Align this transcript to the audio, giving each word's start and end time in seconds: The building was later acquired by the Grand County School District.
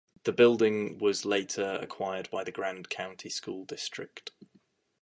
The 0.23 0.31
building 0.33 0.97
was 0.97 1.25
later 1.25 1.77
acquired 1.79 2.27
by 2.31 2.43
the 2.43 2.51
Grand 2.51 2.89
County 2.89 3.29
School 3.29 3.65
District. 3.65 4.31